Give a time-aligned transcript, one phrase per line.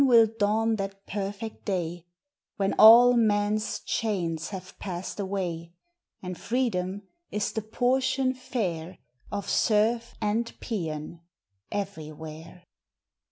[0.03, 2.03] will dawn that perfect day
[2.55, 5.73] When all men s chains have passed away,
[6.23, 8.97] And Freedom is the portion fair
[9.31, 11.21] Of Serf and Peon
[11.71, 12.63] everywhere!